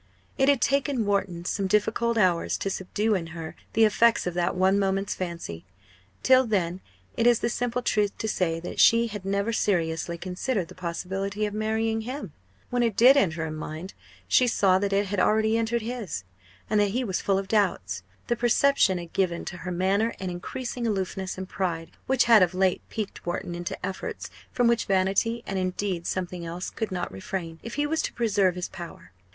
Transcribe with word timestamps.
It 0.35 0.49
had 0.49 0.61
taken 0.63 1.05
Wharton 1.05 1.45
some 1.45 1.67
difficult 1.67 2.17
hours 2.17 2.57
to 2.57 2.71
subdue 2.71 3.13
in 3.13 3.27
her 3.37 3.55
the 3.73 3.85
effects 3.85 4.25
of 4.25 4.33
that 4.33 4.55
one 4.55 4.79
moment's 4.79 5.13
fancy. 5.13 5.63
Till 6.23 6.47
then 6.47 6.81
it 7.15 7.27
is 7.27 7.37
the 7.41 7.49
simple 7.49 7.83
truth 7.83 8.17
to 8.17 8.27
say 8.27 8.59
that 8.61 8.79
she 8.79 9.05
had 9.05 9.23
never 9.25 9.53
seriously 9.53 10.17
considered 10.17 10.69
the 10.69 10.73
possibility 10.73 11.45
of 11.45 11.53
marrying 11.53 12.01
him. 12.01 12.33
When 12.71 12.81
it 12.81 12.95
did 12.97 13.15
enter 13.15 13.45
her 13.45 13.51
mind, 13.51 13.93
she 14.27 14.47
saw 14.47 14.79
that 14.79 14.91
it 14.91 15.05
had 15.05 15.19
already 15.19 15.55
entered 15.55 15.83
his 15.83 16.23
and 16.67 16.79
that 16.79 16.89
he 16.97 17.03
was 17.03 17.21
full 17.21 17.37
of 17.37 17.47
doubts! 17.47 18.01
The 18.25 18.35
perception 18.35 18.97
had 18.97 19.13
given 19.13 19.45
to 19.45 19.57
her 19.57 19.71
manner 19.71 20.15
an 20.19 20.31
increasing 20.31 20.87
aloofness 20.87 21.37
and 21.37 21.47
pride 21.47 21.91
which 22.07 22.23
had 22.23 22.41
of 22.41 22.55
late 22.55 22.81
piqued 22.89 23.23
Wharton 23.23 23.53
into 23.53 23.77
efforts 23.85 24.31
from 24.51 24.65
which 24.67 24.85
vanity, 24.85 25.43
and, 25.45 25.59
indeed, 25.59 26.07
something 26.07 26.43
else, 26.43 26.71
could 26.71 26.91
not 26.91 27.11
refrain, 27.11 27.59
if 27.61 27.75
he 27.75 27.85
was 27.85 28.01
to 28.01 28.13
preserve 28.13 28.55
his 28.55 28.67
power. 28.67 29.11